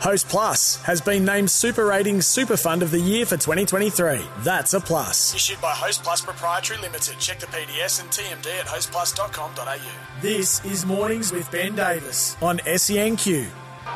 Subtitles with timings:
[0.00, 4.20] Host Plus has been named Super Ratings Super Fund of the Year for 2023.
[4.38, 5.34] That's a plus.
[5.34, 7.18] Issued by Host Plus Proprietary Limited.
[7.18, 10.20] Check the PDS and TMD at hostplus.com.au.
[10.22, 13.48] This is Mornings with Ben Davis on SENQ.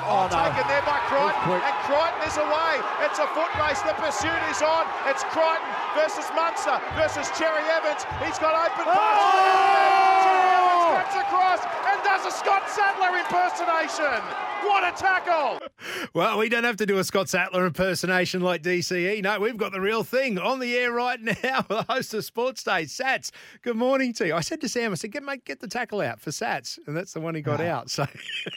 [0.05, 2.75] Oh, taken there by Crichton, and Crichton is away.
[3.07, 3.79] It's a foot race.
[3.87, 4.83] The pursuit is on.
[5.07, 8.03] It's Crichton versus Munster versus Cherry Evans.
[8.19, 9.23] He's got open pass.
[9.31, 10.43] Cherry oh!
[10.43, 10.52] Evans
[11.03, 14.23] cuts across and does a Scott Sattler impersonation.
[14.65, 15.59] What a tackle!
[16.15, 19.21] Well, we don't have to do a Scott Sattler impersonation like DCE.
[19.23, 21.63] No, we've got the real thing on the air right now.
[21.63, 23.31] The host of Sports Day, Sats.
[23.63, 24.35] Good morning to you.
[24.35, 26.97] I said to Sam, I said, get mate, get the tackle out for Sats, and
[26.97, 27.91] that's the one he got out.
[27.91, 28.07] So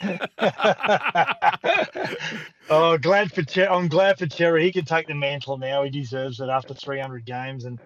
[2.68, 4.64] Oh, glad for Cher- I'm glad for Cherry.
[4.64, 5.82] He can take the mantle now.
[5.82, 7.80] He deserves it after 300 games and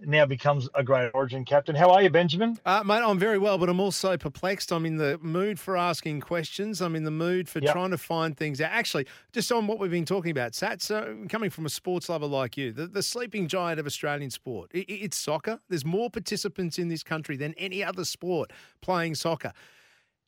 [0.00, 1.74] now becomes a great Origin captain.
[1.74, 2.58] How are you, Benjamin?
[2.66, 4.70] Uh, mate, I'm very well, but I'm also perplexed.
[4.72, 6.82] I'm in the mood for asking questions.
[6.82, 7.72] I'm in the mood for Yep.
[7.72, 8.70] trying to find things out.
[8.72, 12.26] Actually, just on what we've been talking about, Sats, uh, coming from a sports lover
[12.26, 15.60] like you, the, the sleeping giant of Australian sport, i i- it's soccer.
[15.68, 19.52] There's more participants in this country than any other sport playing soccer.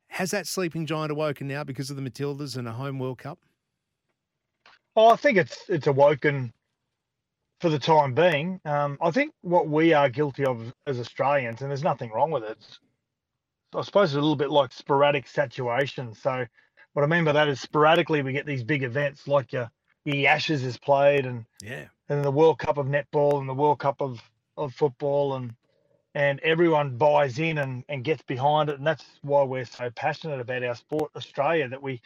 [0.08, 3.38] Has that sleeping giant awoken now because of the Matildas and a home World Cup?
[4.96, 6.52] Oh, I think it's it's awoken
[7.60, 8.60] for the time being.
[8.64, 12.44] Um, I think what we are guilty of as Australians, and there's nothing wrong with
[12.44, 12.58] it.
[13.74, 16.14] I suppose it's a little bit like sporadic saturation.
[16.14, 16.46] So,
[16.94, 19.70] what I mean by that is sporadically we get these big events like your,
[20.04, 21.86] your Ashes is played, and Yeah.
[22.08, 24.20] and the World Cup of netball and the World Cup of,
[24.56, 25.54] of football and
[26.14, 30.40] and everyone buys in and, and gets behind it and that's why we're so passionate
[30.40, 32.00] about our sport Australia that we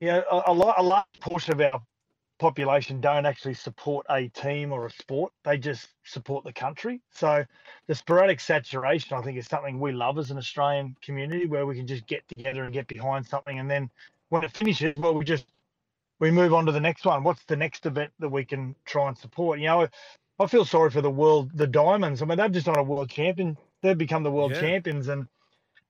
[0.00, 1.80] you know a, a, lot, a large portion of our
[2.38, 7.44] population don't actually support a team or a sport they just support the country so
[7.88, 11.76] the sporadic saturation I think is something we love as an Australian community where we
[11.76, 13.90] can just get together and get behind something and then
[14.30, 15.46] when it finishes well we just
[16.20, 17.22] we move on to the next one.
[17.22, 19.60] What's the next event that we can try and support?
[19.60, 19.88] You know,
[20.38, 22.22] I feel sorry for the world, the Diamonds.
[22.22, 23.56] I mean, they've just not a world champion.
[23.82, 24.60] They've become the world Yeah.
[24.60, 25.28] champions, and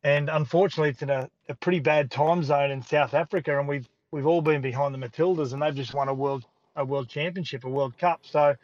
[0.05, 3.89] and unfortunately, it's in a, a pretty bad time zone in South Africa, and we've
[4.13, 6.45] we've all been behind the Matildas, and they've just won a world
[6.77, 8.21] a world championship, a World Cup.
[8.23, 8.55] So,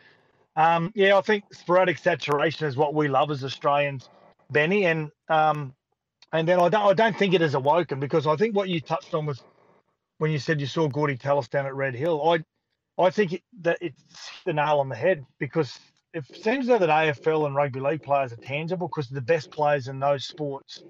[0.57, 4.09] um, yeah, I think sporadic saturation is what we love as Australians,
[4.51, 5.75] Benny, and um,
[6.33, 8.81] and then I don't I don't think it is awoken because I think what you
[8.81, 9.43] touched on was
[10.19, 12.45] when you said you saw Gordy Tallis down at Red Hill, I
[13.03, 15.79] I think it, that it's the nail on the head because
[16.13, 19.89] it seems though that AFL and rugby league players are tangible because the best players
[19.89, 20.85] in those sports,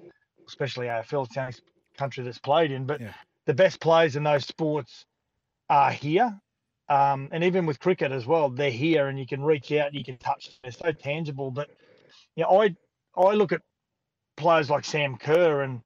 [0.47, 1.54] especially AFL, it's the only
[1.97, 3.14] country that's played in, but Yeah.
[3.47, 5.05] The best players in those sports
[5.69, 6.38] are here.
[6.88, 9.97] Um, and even with cricket as well, they're here and you can reach out and
[9.97, 10.55] you can touch them.
[10.62, 11.50] They're so tangible.
[11.50, 11.71] But
[12.37, 12.77] you know, I
[13.16, 13.62] I look at
[14.37, 15.81] players like Sam Kerr and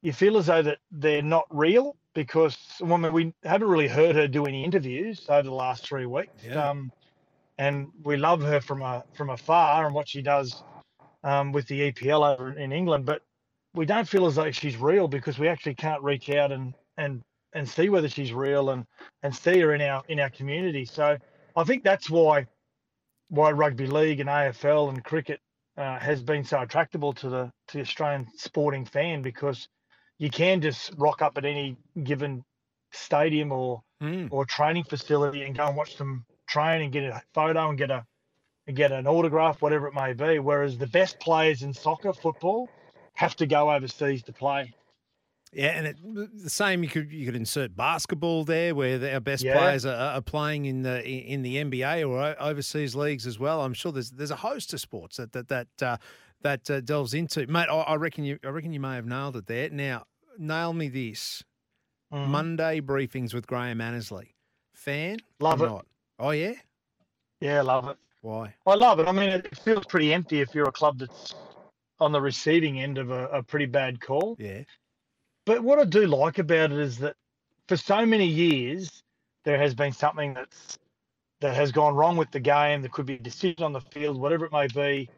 [0.00, 4.26] you feel as though that they're not real because woman we haven't really heard her
[4.26, 6.32] do any interviews over the last three weeks.
[6.44, 6.70] Yeah.
[6.70, 6.92] Um,
[7.58, 10.62] and we love her from a from afar and what she does
[11.24, 13.22] um, with the EPL over in England, but
[13.74, 17.22] we don't feel as though she's real because we actually can't reach out and and
[17.54, 18.84] and see whether she's real and
[19.22, 20.84] and see her in our in our community.
[20.84, 21.16] So
[21.56, 22.46] I think that's why
[23.30, 25.40] why rugby league and AFL and cricket
[25.78, 29.68] uh, has been so attractable to the to the Australian sporting fan because
[30.18, 32.44] you can just rock up at any given
[32.92, 34.28] stadium or Mm.
[34.30, 37.90] or training facility and go and watch them train and get a photo and get
[37.90, 38.04] a
[38.68, 40.38] and get an autograph, whatever it may be.
[40.38, 42.68] Whereas the best players in soccer, football,
[43.14, 44.72] have to go overseas to play.
[45.52, 45.96] Yeah, and it,
[46.42, 49.56] the same you could you could insert basketball there, where the- our best Yeah.
[49.58, 53.62] players are, are playing in the in the NBA or overseas leagues as well.
[53.62, 55.96] I'm sure there's there's a host of sports that that that uh,
[56.42, 57.46] that uh, delves into.
[57.46, 59.70] Mate, I, I reckon you I reckon you may have nailed it there.
[59.70, 60.04] Now,
[60.38, 61.42] nail me this:
[62.12, 62.26] Mhm.
[62.28, 64.34] Monday briefings with Graham Annesley.
[64.74, 65.18] Fan?
[65.40, 65.66] Love it.
[65.66, 65.86] Not?
[66.18, 66.54] Oh yeah.
[67.40, 67.96] Yeah, love it.
[68.20, 68.54] Why?
[68.66, 69.06] I love it.
[69.08, 71.34] I mean, it feels pretty empty if you're a club that's
[72.00, 74.36] on the receiving end of a, a pretty bad call.
[74.38, 74.62] Yeah.
[75.48, 77.16] But what I do like about it is that
[77.68, 79.02] for so many years
[79.46, 80.78] there has been something that's
[81.40, 82.82] that has gone wrong with the game.
[82.82, 85.08] There could be a decision on the field, whatever it may be.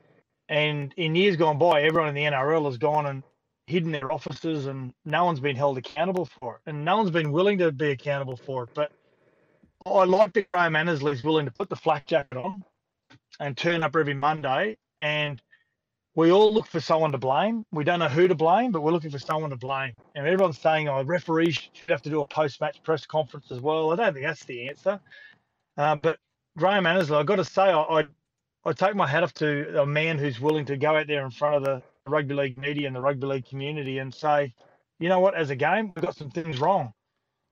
[0.48, 3.24] And in years gone by, everyone in the NRL has gone and
[3.66, 7.32] hidden their offices, and no one's been held accountable for it, and no one's been
[7.32, 8.70] willing to be accountable for it.
[8.72, 8.92] But
[9.84, 12.62] I like that Graham Annesley's willing to put the flak jacket on
[13.40, 15.42] and turn up every Monday and
[16.14, 17.64] we all look for someone to blame.
[17.70, 19.92] We don't know who to blame, but we're looking for someone to blame.
[20.14, 23.60] And everyone's saying, oh, referees should have to do a post match press conference as
[23.60, 23.92] well.
[23.92, 25.00] I don't think that's the answer.
[25.76, 26.18] Uh, but
[26.58, 28.04] Graham Annesley, I've got to say, I, I,
[28.64, 31.30] I take my hat off to a man who's willing to go out there in
[31.30, 34.52] front of the rugby league media and the rugby league community and say,
[34.98, 36.92] you know what, as a game, we've got some things wrong.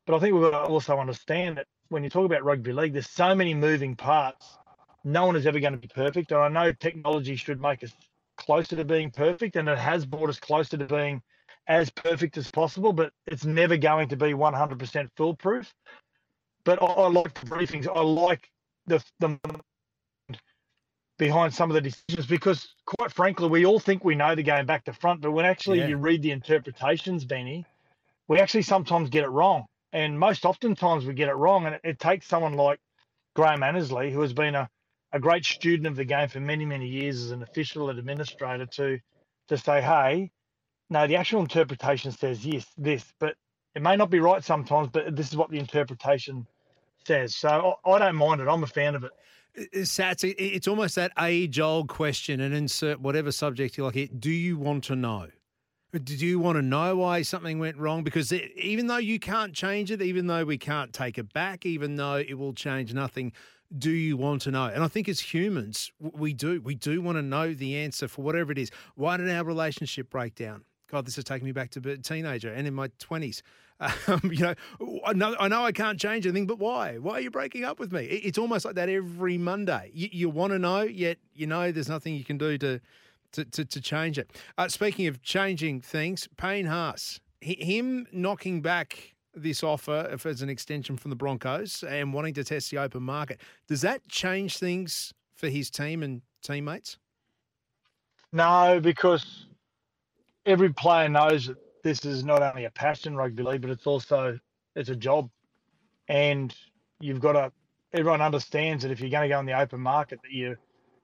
[0.07, 2.93] But I think we've got to also understand that when you talk about rugby league,
[2.93, 4.59] there's so many moving parts.
[5.05, 6.33] No one is ever going to be perfect.
[6.33, 7.93] And I know technology should make us
[8.39, 11.23] closer to being perfect, and it has brought us closer to being
[11.67, 15.73] as perfect as possible, but it's never going to be 100% foolproof.
[16.65, 17.87] But I, I like the briefings.
[17.87, 18.51] I like
[18.87, 19.39] the, the
[21.19, 24.65] behind some of the decisions because, quite frankly, we all think we know the game
[24.65, 25.89] back to front, but when actually yeah.
[25.89, 27.67] you read the interpretations, Benny,
[28.29, 29.67] we actually sometimes get it wrong.
[29.93, 31.67] And most oftentimes we get it wrong.
[31.67, 32.79] And it, it takes someone like
[33.35, 34.69] Graham Annesley, who has been a,
[35.13, 38.67] a great student of the game for many, many years as an official and administrator,
[38.67, 38.99] to
[39.49, 40.31] to say, hey,
[40.91, 43.35] no, the actual interpretation says yes, this, but
[43.75, 46.47] it may not be right sometimes, but this is what the interpretation
[47.07, 47.35] says.
[47.35, 48.49] So I, I don't mind it.
[48.49, 49.13] I'm a fan of it.
[49.75, 54.21] Sats, it's almost that age old question and insert whatever subject you like it.
[54.21, 55.29] Do you want to know?
[56.05, 58.05] Do you want to know why something went wrong?
[58.05, 61.97] Because even though you can't change it, even though we can't take it back, even
[61.97, 63.33] though it will change nothing,
[63.77, 64.67] do you want to know?
[64.67, 66.61] And I think as humans, we do.
[66.61, 68.71] We do want to know the answer for whatever it is.
[68.95, 70.65] Why did our relationship break down?
[70.91, 73.43] God, this has taken me back to a teenager and in my 20s.
[74.09, 74.55] Um, you know,
[75.07, 76.99] I know, I know I can't change anything, but why?
[76.99, 78.07] Why are you breaking up with me?
[78.07, 79.93] It's almost like that every Monday.
[79.95, 82.81] You, you want to know, yet you know there's nothing you can do to
[83.33, 84.33] to, to, to change it.
[84.57, 90.49] Uh, speaking of changing things, Payne Haas, him knocking back this offer if as an
[90.49, 95.13] extension from the Broncos and wanting to test the open market, does that change things
[95.35, 96.99] for his team and teammates?
[98.33, 99.47] No, because
[100.45, 104.39] every player knows that this is not only a passion rugby league, but it's also
[104.75, 105.31] it's a job,
[106.09, 106.55] and
[107.01, 107.53] you've got to.
[107.95, 110.57] Everyone understands that if you're going to go in the open market, that you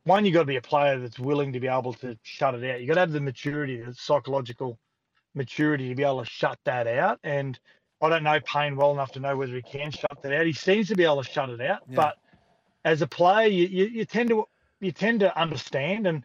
[0.04, 2.70] one you've got to be a player that's willing to be able to shut it
[2.70, 2.81] out.
[2.81, 4.78] You've got to have the maturity, the psychological
[5.34, 7.19] maturity to be able to shut that out.
[7.25, 7.58] And
[8.04, 10.46] I don't know Payne well enough to know whether he can shut that out.
[10.46, 11.96] He seems to be able to shut it out, yeah.
[11.96, 12.16] but
[12.84, 14.44] as a player, you, you, you tend to
[14.80, 16.22] you tend to understand and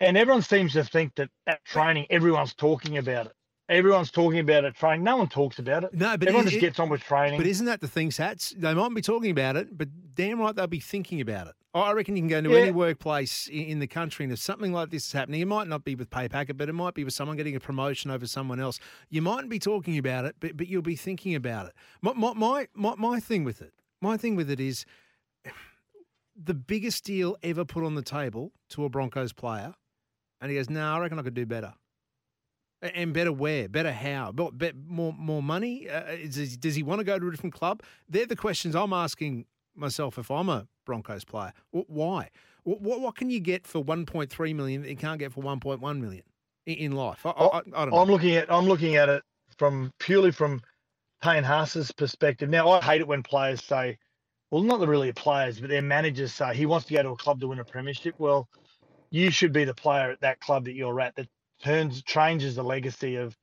[0.00, 3.32] and everyone seems to think that at training, everyone's talking about it.
[3.68, 5.04] Everyone's talking about it training.
[5.04, 5.94] No one talks about it.
[5.94, 7.38] No, but everyone it, just gets on with training.
[7.38, 8.50] But isn't that the thing, Sats?
[8.56, 11.54] They might be talking about it, but damn right they'll be thinking about it.
[11.72, 12.58] I reckon you can go into yeah.
[12.58, 15.84] any workplace in the country and if something like this is happening, it might not
[15.84, 18.58] be with pay packet, but it might be with someone getting a promotion over someone
[18.58, 18.80] else.
[19.08, 21.72] You mightn't be talking about it, but, but you'll be thinking about it.
[22.02, 24.84] My, my, my, my thing with it, my thing with it is
[26.36, 29.74] the biggest deal ever put on the table to a Broncos player
[30.40, 31.74] and he goes, "No, nah, I reckon I could do better."
[32.82, 33.68] And better where?
[33.68, 34.32] Better how?
[34.86, 35.88] More more money?
[35.88, 37.82] Uh, is, does he want to go to a different club?
[38.08, 39.44] They're the questions I'm asking
[39.74, 41.52] myself if I'm a Broncos player.
[41.70, 42.30] Why?
[42.64, 46.24] What, what can you get for 1.3 million that you can't get for 1.1 million
[46.66, 47.24] in life?
[47.24, 47.98] I, I, oh, I don't know.
[47.98, 49.22] I'm looking at I'm looking at it
[49.56, 50.62] from purely from
[51.22, 52.48] Payne Haas's perspective.
[52.48, 53.98] Now I hate it when players say,
[54.50, 57.16] well, not the really players, but their managers say he wants to go to a
[57.16, 58.14] club to win a premiership.
[58.18, 58.48] Well,
[59.10, 61.28] you should be the player at that club that you're at that
[61.62, 63.36] turns changes the legacy of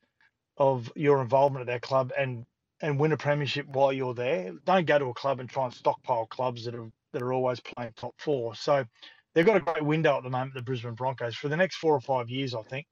[0.58, 2.46] of your involvement at that club and
[2.82, 4.54] and win a premiership while you're there.
[4.66, 7.60] Don't go to a club and try and stockpile clubs that are that are always
[7.60, 8.56] playing top four.
[8.56, 8.86] So
[9.34, 11.94] they've got a great window at the moment, the Brisbane Broncos, for the next four
[11.94, 12.86] or five years, I think,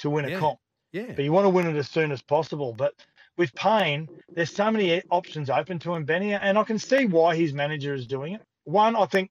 [0.00, 0.58] to win a comp.
[0.92, 1.12] Yeah.
[1.14, 2.74] But you want to win it as soon as possible.
[2.76, 2.94] But
[3.36, 7.06] with Payne, there's so many eh, options open to him, Benny, and I can see
[7.06, 8.42] why his manager is doing it.
[8.64, 9.30] One, I think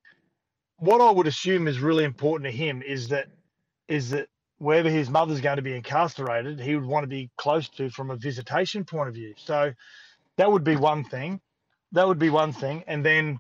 [0.78, 3.28] what I would assume is really important to him is that
[3.88, 4.28] is that
[4.60, 8.12] wherever his mother's going to be incarcerated, he would want to be close to from
[8.12, 9.34] a visitation point of view.
[9.38, 9.74] So
[10.38, 11.42] that would be one thing.
[11.94, 12.84] That would be one thing.
[12.88, 13.40] And then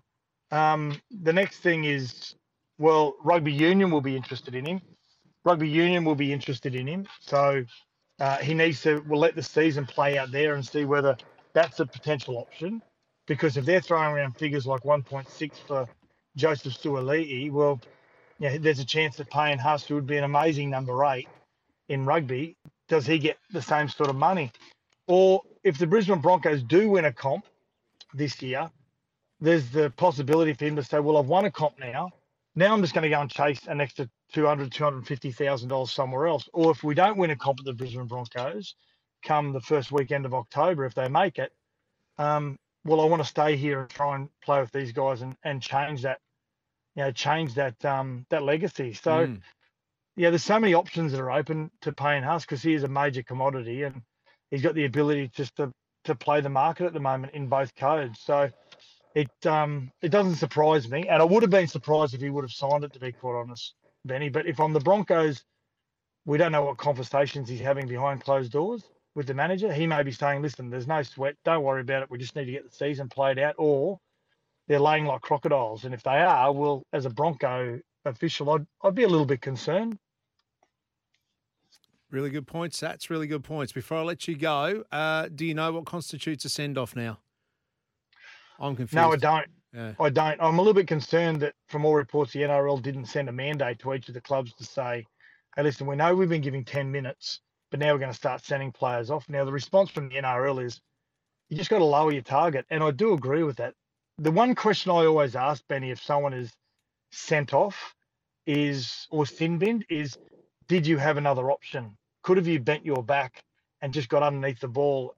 [0.52, 2.36] um, the next thing is,
[2.78, 4.82] well, rugby union will be interested in him.
[5.46, 7.08] Rugby union will be interested in him.
[7.22, 7.64] So
[8.20, 11.18] uh, he needs to, we'll let the season play out there and see whether
[11.54, 12.82] that's a potential option.
[13.28, 15.88] Because if they're throwing around figures like 1.6 for
[16.36, 17.80] Joseph Suaalii, well,
[18.40, 21.28] yeah, there's a chance that Payne who would be an amazing number eight
[21.90, 22.56] in rugby,
[22.88, 24.52] does he get the same sort of money?
[25.08, 27.46] Or if the Brisbane Broncos do win a comp
[28.14, 28.72] this year,
[29.42, 32.12] there's the possibility for him to say, well, I've won a comp now.
[32.56, 36.48] Now I'm just going to go and chase an extra 200, 250,000 dollars somewhere else.
[36.54, 38.76] Or if we don't win a comp at the Brisbane Broncos,
[39.24, 41.52] come the first weekend of October, if they make it,
[42.18, 45.36] um, well, I want to stay here and try and play with these guys and,
[45.44, 46.20] and change that
[47.00, 48.92] you know, change that um, that legacy.
[48.92, 49.40] So, mm.
[50.18, 52.90] yeah, there's so many options that are open to Payne Haas because he is a
[52.90, 54.02] major commodity and
[54.52, 55.72] he's got the ability just to
[56.04, 58.20] to play the market at the moment in both codes.
[58.20, 58.50] So,
[59.16, 62.44] it um it doesn't surprise me, and I would have been surprised if he would
[62.44, 64.28] have signed it to be quite honest, Benny.
[64.28, 65.42] But if I'm the Broncos,
[66.26, 68.84] we don't know what conversations he's having behind closed doors
[69.16, 69.72] with the manager.
[69.72, 71.36] He may be saying, listen, there's no sweat.
[71.46, 72.12] Don't worry about it.
[72.12, 73.56] We just need to get the season played out.
[73.58, 74.00] Or
[74.70, 75.84] they're laying like crocodiles.
[75.84, 79.42] And if they are, well, as a Bronco official, I'd, I'd be a little bit
[79.42, 79.98] concerned.
[82.12, 82.80] Really good points.
[82.80, 83.74] That's really good points.
[83.74, 87.18] Before I let you go, uh, do you know what constitutes a send off now?
[88.60, 88.96] I'm confused.
[88.96, 89.48] No, I don't.
[89.74, 89.94] Yeah.
[90.00, 90.42] I don't.
[90.42, 93.80] I'm a little bit concerned that from all reports, the NRL didn't send a mandate
[93.80, 95.06] to each of the clubs to say,
[95.56, 98.44] hey, listen, we know we've been giving 10 minutes, but now we're going to start
[98.44, 99.30] sending players off.
[99.30, 100.82] Now, the response from the NRL is
[101.50, 102.66] you just got to lower your target.
[102.70, 103.74] And I do agree with that.
[104.20, 106.54] The one question I always ask, Benny, if someone is
[107.12, 107.96] sent off
[108.48, 110.18] is, or sin binned, is
[110.68, 111.98] did you have another option?
[112.24, 113.44] Could have you bent your back
[113.82, 115.16] and just got underneath the ball?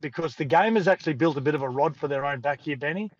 [0.00, 2.60] Because the game has actually built a bit of a rod for their own back
[2.62, 3.10] here, Benny.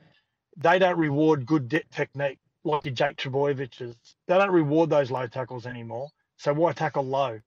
[0.59, 3.97] They don't reward good de- technique like your Jake Trbojeviches.
[4.29, 6.09] They don't reward those low tackles anymore.
[6.39, 7.41] So why tackle low?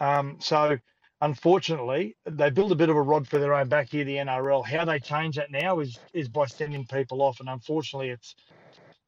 [0.00, 0.78] Um, so
[1.24, 4.64] unfortunately, they build a bit of a rod for their own back here, the NRL.
[4.64, 8.34] How they change that now is is by sending people off, and unfortunately, it's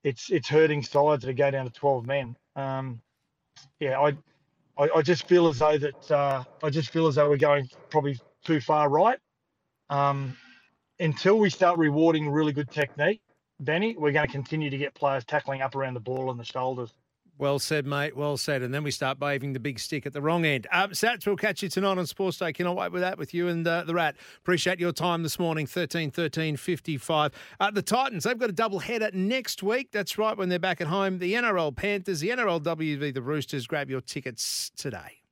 [0.02, 2.37] it's it's hurting sides to go down to twelve men.
[2.56, 3.00] Um,
[3.80, 4.16] yeah, I,
[4.78, 7.68] I, I just feel as though that uh, I just feel as though we're going
[7.90, 9.18] probably too far right.
[9.90, 10.37] Um,
[10.99, 13.20] until we start rewarding really good technique,
[13.61, 16.44] Benny, we're going to continue to get players tackling up around the ball and the
[16.44, 16.92] shoulders.
[17.38, 18.16] Well said, mate.
[18.16, 18.62] Well said.
[18.62, 20.66] And then we start waving the big stick at the wrong end.
[20.73, 22.52] Um, Sats, we'll catch you tonight on Sports Day.
[22.52, 24.16] Cannot wait with that with you and uh, the Rat.
[24.38, 27.33] Appreciate your time this morning, 13 13 55.
[27.61, 29.93] Uh, the Titans, they've got a double header next week.
[29.93, 31.19] That's right, when they're back at home.
[31.19, 33.66] The NRL Panthers, the NRLW, the Roosters.
[33.66, 35.25] Grab your tickets today.